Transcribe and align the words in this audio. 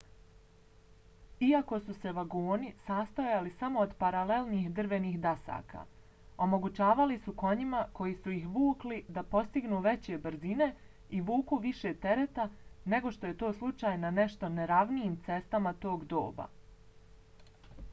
iako 1.47 1.77
su 1.87 1.93
se 2.03 2.11
vagoni 2.19 2.69
sastojali 2.87 3.51
samo 3.57 3.83
od 3.87 3.91
paralelnih 4.03 4.71
drvenih 4.79 5.19
dasaka 5.25 5.83
omogućavali 6.47 7.19
su 7.27 7.35
konjima 7.43 7.83
koji 8.01 8.15
su 8.23 8.33
ih 8.37 8.49
vukli 8.57 8.99
da 9.19 9.25
postignu 9.35 9.83
veće 9.91 10.17
brzine 10.25 10.71
i 11.19 11.21
vuku 11.31 11.61
više 11.69 11.93
tereta 12.09 12.49
nego 12.97 13.13
što 13.19 13.31
je 13.33 13.39
to 13.45 13.53
slučaj 13.61 14.03
na 14.07 14.15
nešto 14.21 14.53
neravnijim 14.57 15.23
cestama 15.31 15.77
tog 15.87 16.09
doba 16.17 16.53